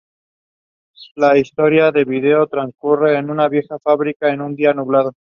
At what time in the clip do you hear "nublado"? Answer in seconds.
4.73-5.13